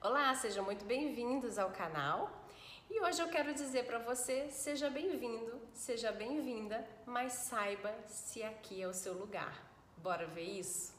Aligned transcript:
Olá, 0.00 0.32
sejam 0.36 0.64
muito 0.64 0.84
bem-vindos 0.84 1.58
ao 1.58 1.70
canal. 1.70 2.30
E 2.88 3.00
hoje 3.00 3.20
eu 3.20 3.26
quero 3.26 3.52
dizer 3.52 3.84
para 3.84 3.98
você, 3.98 4.48
seja 4.48 4.88
bem-vindo, 4.88 5.60
seja 5.72 6.12
bem-vinda, 6.12 6.88
mas 7.04 7.32
saiba 7.32 7.92
se 8.06 8.44
aqui 8.44 8.80
é 8.80 8.86
o 8.86 8.94
seu 8.94 9.12
lugar. 9.12 9.60
Bora 9.96 10.24
ver 10.24 10.44
isso? 10.44 10.94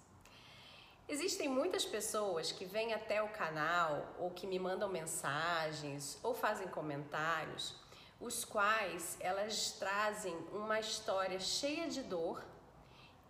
Existem 1.08 1.48
muitas 1.48 1.86
pessoas 1.86 2.52
que 2.52 2.66
vêm 2.66 2.94
até 2.94 3.24
o 3.24 3.30
canal 3.30 4.06
ou 4.20 4.32
que 4.32 4.46
me 4.46 4.60
mandam 4.60 4.90
mensagens 4.90 6.20
ou 6.22 6.34
fazem 6.34 6.68
comentários, 6.68 7.78
os 8.20 8.44
quais 8.44 9.16
elas 9.22 9.72
trazem 9.80 10.36
uma 10.52 10.78
história 10.78 11.40
cheia 11.40 11.88
de 11.88 12.04
dor 12.04 12.44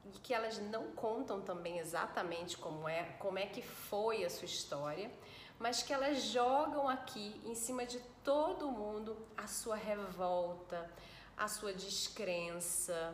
e 0.04 0.18
que 0.18 0.34
elas 0.34 0.58
não 0.58 0.92
contam 0.94 1.42
também 1.42 1.78
exatamente 1.78 2.58
como 2.58 2.90
é, 2.90 3.04
como 3.20 3.38
é 3.38 3.46
que 3.46 3.62
foi 3.62 4.26
a 4.26 4.30
sua 4.32 4.46
história, 4.46 5.12
mas 5.60 5.84
que 5.84 5.92
elas 5.94 6.24
jogam 6.24 6.88
aqui 6.88 7.42
em 7.46 7.54
cima 7.54 7.86
de 7.86 8.00
todo 8.24 8.72
mundo 8.72 9.18
a 9.36 9.46
sua 9.46 9.76
revolta, 9.76 10.90
a 11.36 11.48
sua 11.48 11.74
descrença, 11.74 13.14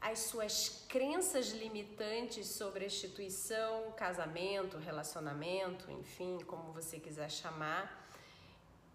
as 0.00 0.20
suas 0.20 0.84
crenças 0.88 1.50
limitantes 1.50 2.48
sobre 2.48 2.84
a 2.84 2.86
instituição, 2.86 3.92
casamento, 3.92 4.78
relacionamento, 4.78 5.90
enfim, 5.90 6.38
como 6.46 6.72
você 6.72 6.98
quiser 6.98 7.30
chamar, 7.30 8.04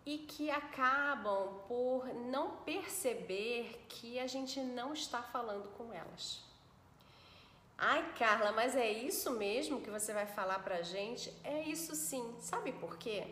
e 0.06 0.18
que 0.18 0.50
acabam 0.50 1.60
por 1.68 2.08
não 2.14 2.58
perceber 2.58 3.86
que 3.88 4.20
a 4.20 4.28
gente 4.28 4.60
não 4.60 4.94
está 4.94 5.22
falando 5.22 5.70
com 5.78 5.94
elas. 5.94 6.51
Ai, 7.84 8.14
Carla, 8.16 8.52
mas 8.52 8.76
é 8.76 8.92
isso 8.92 9.32
mesmo 9.32 9.82
que 9.82 9.90
você 9.90 10.14
vai 10.14 10.28
falar 10.28 10.60
pra 10.60 10.84
gente? 10.84 11.36
É 11.44 11.64
isso 11.64 11.96
sim. 11.96 12.36
Sabe 12.40 12.72
por 12.74 12.96
quê? 12.96 13.26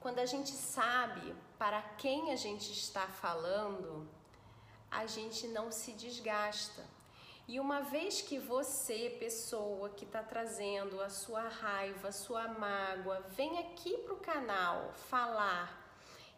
Quando 0.00 0.20
a 0.20 0.24
gente 0.24 0.52
sabe 0.52 1.34
para 1.58 1.82
quem 1.98 2.32
a 2.32 2.36
gente 2.36 2.72
está 2.72 3.06
falando, 3.06 4.08
a 4.90 5.04
gente 5.04 5.46
não 5.48 5.70
se 5.70 5.92
desgasta. 5.92 6.82
E 7.46 7.60
uma 7.60 7.82
vez 7.82 8.22
que 8.22 8.38
você, 8.38 9.14
pessoa 9.20 9.90
que 9.90 10.06
está 10.06 10.22
trazendo 10.22 11.02
a 11.02 11.10
sua 11.10 11.42
raiva, 11.42 12.08
a 12.08 12.12
sua 12.12 12.48
mágoa, 12.48 13.20
vem 13.36 13.58
aqui 13.58 13.98
para 13.98 14.14
o 14.14 14.20
canal 14.20 14.94
falar 15.10 15.81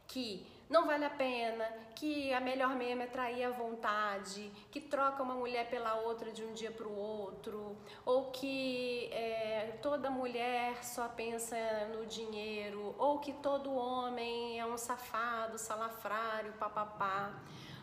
que 0.06 0.46
não 0.68 0.86
vale 0.86 1.04
a 1.04 1.10
pena, 1.10 1.64
que 1.94 2.32
a 2.32 2.40
melhor 2.40 2.74
mesmo 2.74 3.02
é 3.02 3.06
trair 3.06 3.44
a 3.44 3.50
vontade, 3.50 4.50
que 4.70 4.80
troca 4.80 5.22
uma 5.22 5.34
mulher 5.34 5.68
pela 5.68 5.94
outra 5.94 6.32
de 6.32 6.42
um 6.42 6.52
dia 6.52 6.70
para 6.70 6.86
o 6.86 6.96
outro, 6.96 7.76
ou 8.04 8.30
que 8.30 9.08
é, 9.12 9.78
toda 9.82 10.10
mulher 10.10 10.82
só 10.82 11.06
pensa 11.08 11.56
no 11.92 12.06
dinheiro, 12.06 12.94
ou 12.98 13.18
que 13.18 13.32
todo 13.34 13.74
homem 13.74 14.58
é 14.58 14.66
um 14.66 14.76
safado, 14.78 15.58
salafrário, 15.58 16.52
papapá. 16.54 17.32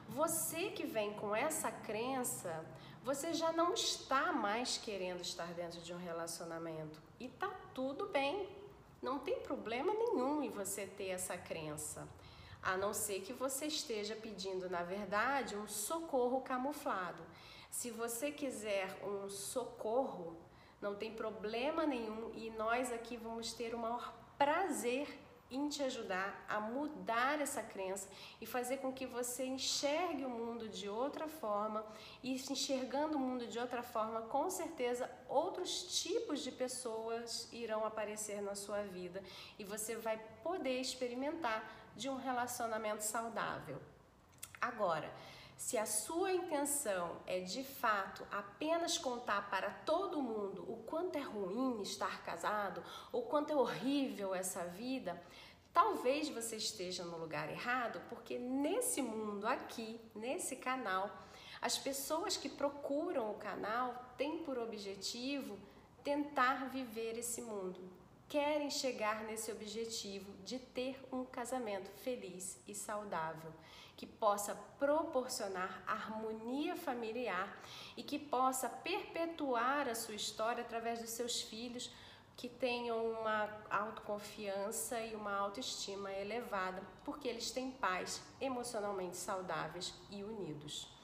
Você 0.10 0.70
que 0.72 0.86
vem 0.86 1.14
com 1.14 1.36
essa 1.36 1.72
crença, 1.72 2.66
você 3.04 3.34
já 3.34 3.52
não 3.52 3.74
está 3.74 4.32
mais 4.32 4.78
querendo 4.78 5.22
estar 5.22 5.48
dentro 5.54 5.80
de 5.80 5.94
um 5.94 5.98
relacionamento. 5.98 7.02
E 7.20 7.28
tá 7.30 7.50
tudo 7.74 8.08
bem. 8.08 8.61
Não 9.02 9.20
tem 9.20 9.40
problema 9.40 9.94
nenhum 9.94 10.44
em 10.44 10.50
você 10.50 10.86
ter 10.86 11.10
essa 11.10 11.38
crença 11.38 12.08
a 12.62 12.78
não 12.78 12.94
ser 12.94 13.22
que 13.22 13.34
você 13.34 13.66
esteja 13.66 14.16
pedindo, 14.16 14.70
na 14.70 14.84
verdade, 14.84 15.56
um 15.56 15.68
socorro 15.68 16.42
camuflado. 16.42 17.24
Se 17.72 17.90
você 17.90 18.32
quiser 18.32 19.02
um 19.04 19.30
socorro, 19.30 20.38
não 20.80 20.96
tem 20.96 21.14
problema 21.14 21.86
nenhum 21.86 22.32
e 22.36 22.50
nós 22.52 22.92
aqui 22.92 23.18
vamos 23.18 23.54
ter 23.54 23.74
o 23.74 23.80
maior 23.80 24.14
prazer 24.38 25.08
em 25.52 25.68
te 25.68 25.84
ajudar 25.84 26.46
a 26.48 26.60
mudar 26.60 27.42
essa 27.42 27.62
crença 27.62 28.08
e 28.40 28.46
fazer 28.46 28.78
com 28.78 28.92
que 28.94 29.06
você 29.06 29.46
enxergue 29.46 30.26
o 30.26 30.30
mundo 30.30 30.70
de 30.70 30.88
outra 30.88 31.28
forma 31.28 31.86
e 32.24 32.34
enxergando 32.34 33.18
o 33.18 33.20
mundo 33.20 33.46
de 33.46 33.60
outra 33.60 33.84
forma, 33.84 34.22
com 34.22 34.50
certeza 34.50 35.12
outros 35.28 36.02
tipos 36.02 36.42
de 36.42 36.52
pessoas 36.52 37.48
irão 37.52 37.86
aparecer 37.86 38.42
na 38.42 38.56
sua 38.56 38.82
vida 38.84 39.22
e 39.60 39.64
você 39.64 39.96
vai 39.96 40.18
poder 40.42 40.80
experimentar 40.80 41.70
de 41.96 42.10
um 42.10 42.16
relacionamento 42.16 43.04
saudável. 43.04 43.78
Agora, 44.62 45.12
se 45.62 45.78
a 45.78 45.86
sua 45.86 46.34
intenção 46.34 47.18
é 47.28 47.40
de 47.40 47.64
fato 47.64 48.26
apenas 48.32 48.98
contar 48.98 49.48
para 49.52 49.70
todo 49.70 50.20
mundo 50.20 50.66
o 50.68 50.78
quanto 50.78 51.20
é 51.20 51.22
ruim 51.22 51.84
estar 51.84 52.24
casado, 52.24 52.84
o 53.12 53.22
quanto 53.22 53.54
é 53.54 53.56
horrível 53.56 54.34
essa 54.34 54.66
vida, 54.66 55.22
talvez 55.72 56.30
você 56.30 56.56
esteja 56.56 57.06
no 57.06 57.16
lugar 57.16 57.48
errado, 57.48 58.02
porque 58.10 58.40
nesse 58.40 59.04
mundo 59.04 59.46
aqui, 59.46 60.02
nesse 60.16 60.56
canal, 60.56 61.16
as 61.62 61.78
pessoas 61.78 62.36
que 62.36 62.50
procuram 62.50 63.30
o 63.30 63.36
canal 63.38 64.14
têm 64.18 64.40
por 64.40 64.58
objetivo 64.58 65.60
tentar 66.04 66.72
viver 66.72 67.20
esse 67.20 67.40
mundo, 67.40 67.80
querem 68.32 68.70
chegar 68.70 69.26
nesse 69.26 69.52
objetivo 69.52 70.32
de 70.46 70.58
ter 70.58 70.98
um 71.12 71.26
casamento 71.26 71.92
feliz 71.98 72.58
e 72.66 72.74
saudável, 72.74 73.52
que 73.98 74.06
possa 74.06 74.56
proporcionar 74.80 75.84
harmonia 75.86 76.78
familiar 76.78 77.62
e 77.98 78.02
que 78.02 78.18
possa 78.18 78.70
perpetuar 78.70 79.90
a 79.90 79.96
sua 79.96 80.16
história 80.16 80.64
através 80.64 81.02
dos 81.02 81.10
seus 81.10 81.42
filhos 81.42 81.92
que 82.38 82.48
tenham 82.48 83.06
uma 83.06 83.50
autoconfiança 83.70 84.98
e 85.02 85.14
uma 85.14 85.36
autoestima 85.36 86.10
elevada, 86.14 86.82
porque 87.04 87.28
eles 87.28 87.52
têm 87.52 87.70
pais 87.70 88.24
emocionalmente 88.40 89.18
saudáveis 89.18 89.94
e 90.10 90.24
unidos. 90.24 91.01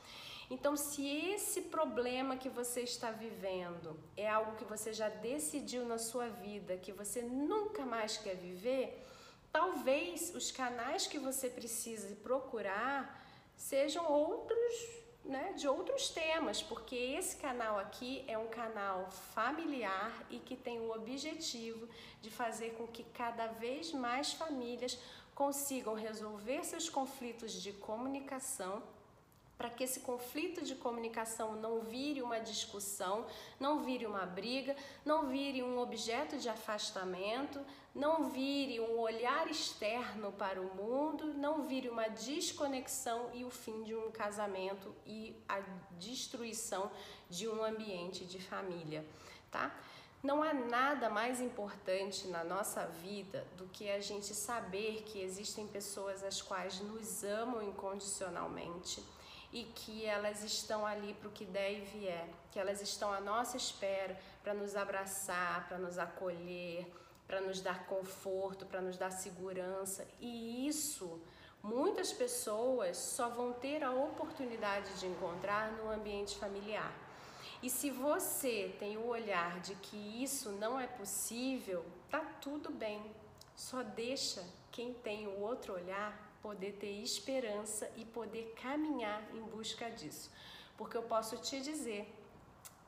Então, 0.50 0.78
se 0.78 1.06
esse 1.06 1.63
problema 1.63 2.38
que 2.38 2.47
você 2.47 2.81
está 2.81 3.12
vivendo 3.12 4.00
é 4.16 4.30
algo 4.30 4.56
que 4.56 4.63
você 4.63 4.94
já 4.94 5.09
decidiu 5.09 5.85
na 5.85 5.97
sua 5.97 6.30
vida, 6.30 6.78
que 6.78 6.94
você 6.94 7.22
nunca 7.22 7.85
mais 7.85 8.18
quer 8.18 8.35
viver, 8.35 9.06
talvez 9.52 10.34
os 10.34 10.50
canais 10.50 11.06
que 11.06 11.19
você 11.19 11.50
precise 11.50 12.16
procurar 12.16 13.25
sejam 13.58 14.09
outros, 14.09 14.74
né, 15.25 15.52
de 15.52 15.68
outros 15.68 16.09
temas, 16.12 16.64
porque 16.64 16.96
esse 16.96 17.35
canal 17.35 17.78
aqui 17.78 18.24
é 18.25 18.38
um 18.38 18.47
canal 18.47 19.12
familiar 19.12 20.25
e 20.29 20.40
que 20.40 20.56
tem 20.56 20.79
o 20.79 20.91
objetivo 20.91 21.90
de 22.22 22.31
fazer 22.31 22.75
com 22.78 22.88
que 22.88 23.03
cada 23.03 23.47
vez 23.47 23.91
mais 23.91 24.31
famílias 24.31 24.97
consigam 25.35 25.94
resolver 25.94 26.64
seus 26.64 26.90
conflitos 26.90 27.52
de 27.52 27.74
comunicação 27.74 28.81
para 29.57 29.69
que 29.69 29.84
esse 29.84 30.01
conflito 30.01 30.63
de 30.63 30.75
comunicação 30.75 31.56
não 31.56 31.81
vire 31.81 32.22
uma 32.22 32.40
discussão, 32.40 33.25
não 33.59 33.84
vire 33.84 34.06
uma 34.06 34.25
briga, 34.25 34.75
não 35.03 35.28
vire 35.28 35.63
um 35.63 35.79
objeto 35.79 36.38
de 36.38 36.47
afastamento, 36.47 37.59
não 37.94 38.29
vire 38.29 38.79
um 38.79 39.00
olhar 39.00 39.50
externo 39.50 40.31
para 40.31 40.62
o 40.62 40.75
mundo, 40.75 41.34
não 41.34 41.66
vire 41.66 41.90
uma 41.90 42.07
desconexão 42.07 43.31
e 43.34 43.44
o 43.44 43.50
fim 43.50 43.84
de 43.84 43.96
um 43.96 44.12
casamento 44.12 44.94
e 45.06 45.35
a 45.50 45.59
destruição 45.97 46.91
de 47.28 47.47
um 47.47 47.63
ambiente 47.63 48.25
de 48.25 48.40
família, 48.40 49.03
tá? 49.50 49.75
Não 50.22 50.44
há 50.44 50.53
nada 50.53 51.09
mais 51.09 51.40
importante 51.41 52.28
na 52.28 52.44
nossa 52.44 52.85
vida 52.85 53.46
do 53.56 53.66
que 53.67 53.90
a 53.90 54.00
gente 54.00 54.34
saber 54.34 55.03
que 55.03 55.22
existem 55.22 55.67
pessoas 55.67 56.23
as 56.23 56.41
quais 56.41 56.79
nos 56.81 57.23
amam 57.23 57.63
incondicionalmente 57.63 59.03
e 59.52 59.63
que 59.63 60.06
elas 60.06 60.44
estão 60.44 60.85
ali 60.85 61.13
para 61.13 61.30
o 61.30 61.31
que 61.31 61.46
der 61.46 61.72
e 61.72 61.81
vier, 61.81 62.28
que 62.52 62.59
elas 62.59 62.81
estão 62.81 63.12
à 63.12 63.22
nossa 63.22 63.58
espera 63.58 64.18
para 64.44 64.53
nos 64.53 64.75
abraçar, 64.75 65.68
para 65.68 65.78
nos 65.78 65.97
acolher, 65.97 66.85
para 67.28 67.41
nos 67.41 67.61
dar 67.61 67.85
conforto, 67.85 68.66
para 68.66 68.82
nos 68.82 68.97
dar 68.97 69.11
segurança. 69.11 70.08
E 70.20 70.67
isso 70.67 71.22
muitas 71.64 72.14
pessoas 72.14 72.97
só 72.97 73.29
vão 73.29 73.53
ter 73.53 73.84
a 73.84 73.91
oportunidade 73.91 74.94
de 74.99 75.08
encontrar 75.08 75.72
no 75.73 75.90
ambiente 75.90 76.38
familiar. 76.38 76.91
E 77.61 77.70
se 77.70 77.90
você 77.90 78.76
tem 78.79 78.97
o 78.97 79.08
olhar 79.08 79.59
de 79.61 79.73
que 79.76 80.23
isso 80.23 80.52
não 80.52 80.79
é 80.79 80.85
possível, 80.85 81.84
tá 82.09 82.20
tudo 82.41 82.70
bem. 82.70 83.02
Só 83.55 83.82
deixa 83.82 84.46
quem 84.72 84.94
tem 84.94 85.28
o 85.28 85.41
outro 85.41 85.73
olhar 85.73 86.36
poder 86.47 86.73
ter 86.84 86.94
esperança 87.09 87.91
e 87.97 88.05
poder 88.05 88.46
caminhar 88.64 89.22
em 89.34 89.41
busca 89.55 89.85
disso. 89.91 90.32
Porque 90.78 90.96
eu 90.96 91.03
posso 91.03 91.35
te 91.47 91.59
dizer 91.59 92.03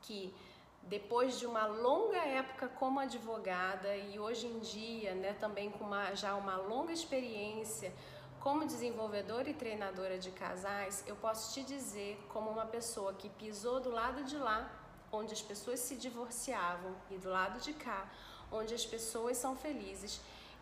que 0.00 0.34
depois 0.84 1.38
de 1.38 1.44
uma 1.44 1.66
longa 1.66 2.22
época 2.40 2.68
como 2.68 2.98
advogada 3.00 3.94
e 3.94 4.18
hoje 4.18 4.46
em 4.46 4.60
dia, 4.60 5.14
né, 5.14 5.32
também 5.34 5.70
com 5.70 5.84
uma, 5.84 6.14
já 6.14 6.34
uma 6.34 6.56
longa 6.56 6.90
experiência 6.90 7.92
como 8.40 8.66
desenvolvedora 8.66 9.50
e 9.50 9.52
treinadora 9.52 10.16
de 10.18 10.30
casais, 10.30 11.04
eu 11.06 11.16
posso 11.16 11.52
te 11.52 11.62
dizer, 11.62 12.18
como 12.32 12.48
uma 12.48 12.64
pessoa 12.64 13.12
que 13.12 13.28
pisou 13.28 13.78
do 13.78 13.90
lado 13.90 14.24
de 14.24 14.38
lá, 14.38 14.60
onde 15.12 15.34
as 15.34 15.42
pessoas 15.42 15.80
se 15.80 15.96
divorciavam, 15.96 16.94
e 17.10 17.18
do 17.18 17.28
lado 17.28 17.60
de 17.60 17.74
cá, 17.74 18.08
onde 18.50 18.72
as 18.72 18.86
pessoas 18.86 19.36
são 19.36 19.54
felizes, 19.54 20.18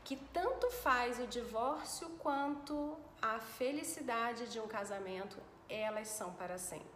que 0.09 0.17
tanto 0.17 0.71
faz 0.71 1.21
o 1.21 1.27
divórcio 1.27 2.09
quanto 2.19 2.97
a 3.21 3.39
felicidade 3.39 4.49
de 4.49 4.59
um 4.59 4.67
casamento, 4.67 5.37
elas 5.69 6.09
são 6.09 6.33
para 6.33 6.57
sempre. 6.57 6.89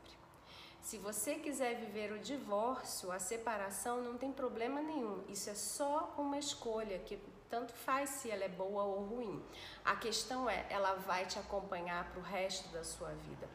Se 0.80 0.96
você 0.96 1.34
quiser 1.34 1.74
viver 1.74 2.10
o 2.10 2.18
divórcio, 2.18 3.12
a 3.12 3.18
separação, 3.18 4.00
não 4.00 4.16
tem 4.16 4.32
problema 4.32 4.80
nenhum. 4.80 5.22
Isso 5.28 5.50
é 5.50 5.54
só 5.54 6.14
uma 6.16 6.38
escolha 6.38 7.00
que 7.00 7.20
tanto 7.50 7.74
faz 7.74 8.08
se 8.08 8.30
ela 8.30 8.44
é 8.44 8.48
boa 8.48 8.84
ou 8.84 9.04
ruim. 9.04 9.44
A 9.84 9.94
questão 9.94 10.48
é, 10.48 10.64
ela 10.70 10.94
vai 10.94 11.26
te 11.26 11.38
acompanhar 11.38 12.10
para 12.10 12.18
o 12.18 12.22
resto 12.22 12.66
da 12.70 12.82
sua 12.82 13.10
vida. 13.10 13.46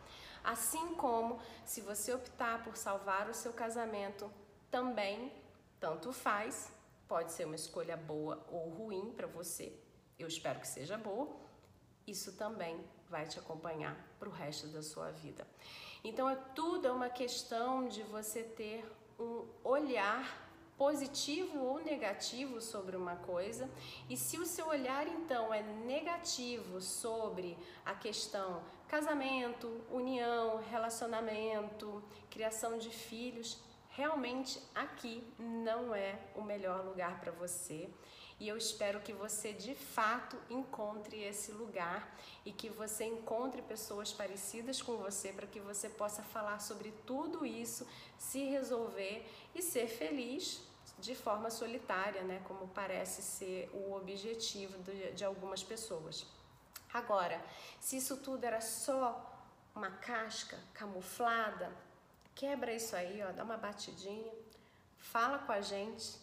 Assim 0.44 0.94
como 0.94 1.42
se 1.66 1.82
você 1.82 2.14
optar 2.14 2.64
por 2.64 2.78
salvar 2.78 3.28
o 3.28 3.34
seu 3.34 3.54
casamento, 3.54 4.32
também 4.70 5.34
tanto 5.80 6.14
faz, 6.14 6.72
pode 7.08 7.32
ser 7.32 7.46
uma 7.46 7.56
escolha 7.56 7.96
boa 7.96 8.46
ou 8.52 8.70
ruim 8.70 9.12
para 9.16 9.28
você. 9.28 9.74
Eu 10.18 10.28
espero 10.28 10.60
que 10.60 10.68
seja 10.68 10.98
boa. 10.98 11.30
Isso 12.06 12.34
também 12.34 12.80
vai 13.10 13.26
te 13.26 13.40
acompanhar 13.40 13.96
para 14.20 14.30
o 14.30 14.32
resto 14.32 14.68
da 14.68 14.82
sua 14.82 15.12
vida. 15.12 15.48
Então, 16.04 16.30
é 16.30 16.36
tudo 16.56 16.88
é 16.88 16.92
uma 16.92 17.10
questão 17.10 17.88
de 17.88 18.04
você 18.04 18.44
ter 18.44 18.86
um 19.20 19.46
olhar 19.64 20.48
positivo 20.78 21.60
ou 21.60 21.80
negativo 21.80 22.62
sobre 22.62 22.96
uma 22.96 23.16
coisa, 23.16 23.68
e 24.08 24.16
se 24.16 24.38
o 24.38 24.46
seu 24.46 24.68
olhar 24.68 25.08
então 25.08 25.52
é 25.52 25.64
negativo 25.64 26.80
sobre 26.80 27.58
a 27.84 27.96
questão 27.96 28.62
casamento, 28.88 29.82
união, 29.92 30.62
relacionamento, 30.70 32.04
criação 32.30 32.78
de 32.78 32.90
filhos, 32.90 33.60
realmente 33.98 34.62
aqui 34.76 35.24
não 35.40 35.94
é 35.94 36.20
o 36.36 36.44
melhor 36.44 36.86
lugar 36.86 37.20
para 37.20 37.32
você. 37.32 37.90
E 38.40 38.48
eu 38.48 38.56
espero 38.56 39.02
que 39.02 39.12
você 39.12 39.52
de 39.52 39.74
fato 39.74 40.38
encontre 40.52 41.24
esse 41.24 41.52
lugar 41.52 42.16
e 42.46 42.52
que 42.52 42.70
você 42.70 43.06
encontre 43.06 43.64
pessoas 43.64 44.14
parecidas 44.14 44.84
com 44.84 44.98
você 44.98 45.34
para 45.34 45.48
que 45.48 45.60
você 45.60 45.90
possa 45.90 46.22
falar 46.22 46.60
sobre 46.60 46.92
tudo 47.08 47.44
isso, 47.44 47.88
se 48.20 48.46
resolver 48.46 49.28
e 49.56 49.64
ser 49.64 49.88
feliz 49.88 50.62
de 51.00 51.16
forma 51.16 51.50
solitária, 51.50 52.22
né? 52.22 52.40
Como 52.48 52.68
parece 52.68 53.24
ser 53.24 53.68
o 53.74 53.96
objetivo 53.96 54.78
de, 54.84 55.14
de 55.14 55.26
algumas 55.26 55.64
pessoas. 55.64 56.28
Agora, 56.94 57.44
se 57.80 57.98
isso 57.98 58.18
tudo 58.18 58.44
era 58.44 58.62
só 58.62 59.34
uma 59.76 59.90
casca 59.90 60.60
camuflada, 60.76 61.87
quebra 62.38 62.72
isso 62.72 62.96
aí, 62.96 63.22
ó, 63.28 63.32
dá 63.32 63.44
uma 63.44 63.58
batidinha, 63.58 64.32
fala 64.98 65.40
com 65.40 65.52
a 65.52 65.60
gente 65.60 66.18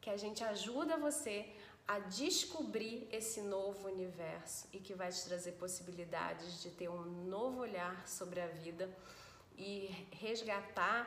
que 0.00 0.10
a 0.10 0.16
gente 0.16 0.44
ajuda 0.44 0.98
você 0.98 1.50
a 1.88 1.98
descobrir 1.98 3.08
esse 3.10 3.40
novo 3.40 3.88
universo 3.88 4.68
e 4.72 4.78
que 4.78 4.94
vai 4.94 5.10
te 5.10 5.24
trazer 5.24 5.52
possibilidades 5.52 6.62
de 6.62 6.70
ter 6.70 6.90
um 6.90 7.04
novo 7.36 7.60
olhar 7.60 8.06
sobre 8.06 8.40
a 8.42 8.46
vida 8.46 8.88
e 9.56 9.86
resgatar 10.12 11.02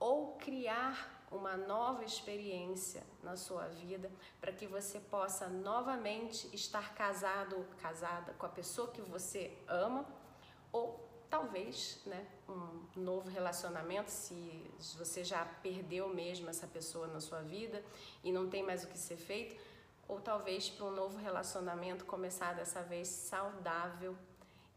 ou 0.00 0.36
criar 0.36 1.24
uma 1.30 1.56
nova 1.56 2.04
experiência 2.04 3.04
na 3.22 3.36
sua 3.36 3.68
vida 3.68 4.10
para 4.40 4.52
que 4.52 4.66
você 4.66 4.98
possa 4.98 5.48
novamente 5.48 6.48
estar 6.52 6.94
casado, 6.94 7.64
casada 7.80 8.32
com 8.32 8.46
a 8.46 8.48
pessoa 8.48 8.90
que 8.90 9.00
você 9.02 9.56
ama 9.68 10.04
talvez, 11.50 11.98
né, 12.06 12.24
um 12.48 13.00
novo 13.00 13.28
relacionamento, 13.28 14.08
se 14.08 14.70
você 14.96 15.24
já 15.24 15.44
perdeu 15.60 16.08
mesmo 16.08 16.48
essa 16.48 16.64
pessoa 16.64 17.08
na 17.08 17.20
sua 17.20 17.42
vida 17.42 17.82
e 18.22 18.30
não 18.30 18.48
tem 18.48 18.62
mais 18.62 18.84
o 18.84 18.86
que 18.86 18.96
ser 18.96 19.16
feito, 19.16 19.60
ou 20.06 20.20
talvez 20.20 20.70
para 20.70 20.86
um 20.86 20.92
novo 20.92 21.18
relacionamento 21.18 22.04
começar 22.04 22.54
dessa 22.54 22.84
vez 22.84 23.08
saudável 23.08 24.16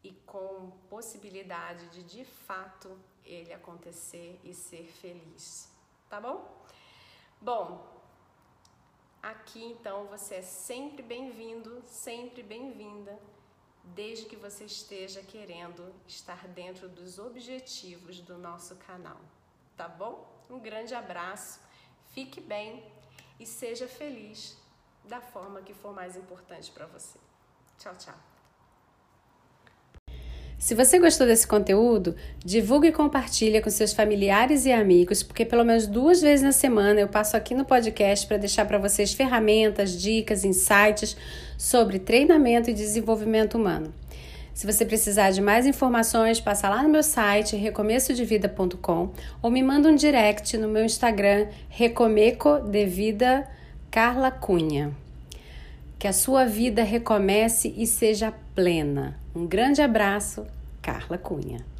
e 0.03 0.13
com 0.25 0.71
possibilidade 0.89 1.89
de 1.89 2.01
de 2.01 2.25
fato 2.25 2.97
ele 3.23 3.53
acontecer 3.53 4.39
e 4.43 4.51
ser 4.51 4.87
feliz, 4.87 5.71
tá 6.09 6.19
bom? 6.19 6.65
Bom, 7.39 7.87
aqui 9.21 9.63
então 9.63 10.07
você 10.07 10.35
é 10.35 10.41
sempre 10.41 11.03
bem-vindo, 11.03 11.83
sempre 11.85 12.41
bem-vinda 12.41 13.19
desde 13.83 14.25
que 14.25 14.35
você 14.35 14.65
esteja 14.65 15.21
querendo 15.21 15.93
estar 16.07 16.47
dentro 16.47 16.87
dos 16.87 17.19
objetivos 17.19 18.19
do 18.19 18.37
nosso 18.37 18.75
canal, 18.75 19.19
tá 19.75 19.87
bom? 19.87 20.27
Um 20.49 20.59
grande 20.59 20.95
abraço, 20.95 21.59
fique 22.13 22.39
bem 22.39 22.83
e 23.39 23.45
seja 23.45 23.87
feliz 23.87 24.57
da 25.03 25.19
forma 25.19 25.61
que 25.61 25.73
for 25.73 25.93
mais 25.93 26.15
importante 26.15 26.71
para 26.71 26.85
você. 26.85 27.19
Tchau, 27.77 27.95
tchau. 27.97 28.15
Se 30.63 30.73
você 30.73 30.97
gostou 30.97 31.27
desse 31.27 31.45
conteúdo, 31.45 32.15
divulgue 32.39 32.87
e 32.87 32.91
compartilhe 32.93 33.59
com 33.59 33.69
seus 33.69 33.91
familiares 33.91 34.65
e 34.65 34.71
amigos, 34.71 35.21
porque 35.21 35.43
pelo 35.43 35.65
menos 35.65 35.85
duas 35.87 36.21
vezes 36.21 36.41
na 36.41 36.53
semana 36.53 37.01
eu 37.01 37.09
passo 37.09 37.35
aqui 37.35 37.53
no 37.53 37.65
podcast 37.65 38.25
para 38.25 38.37
deixar 38.37 38.65
para 38.65 38.77
vocês 38.77 39.11
ferramentas, 39.11 39.91
dicas, 40.01 40.45
insights 40.45 41.17
sobre 41.57 41.99
treinamento 41.99 42.69
e 42.69 42.73
desenvolvimento 42.73 43.55
humano. 43.55 43.93
Se 44.53 44.67
você 44.67 44.85
precisar 44.85 45.31
de 45.31 45.41
mais 45.41 45.65
informações, 45.65 46.39
passa 46.39 46.69
lá 46.69 46.83
no 46.83 46.89
meu 46.89 47.01
site 47.01 47.55
recomeçodevida.com 47.55 49.11
ou 49.41 49.49
me 49.49 49.63
manda 49.63 49.89
um 49.89 49.95
direct 49.95 50.57
no 50.57 50.67
meu 50.67 50.85
Instagram 50.85 51.47
Recomeco 51.69 52.59
de 52.59 52.85
Vida 52.85 53.47
Carla 53.89 54.29
Cunha. 54.29 54.91
Que 55.97 56.07
a 56.07 56.13
sua 56.13 56.45
vida 56.45 56.83
recomece 56.83 57.73
e 57.75 57.87
seja 57.87 58.31
plena. 58.53 59.17
Um 59.35 59.47
grande 59.47 59.81
abraço, 59.81 60.45
Carla 60.81 61.17
Cunha. 61.17 61.72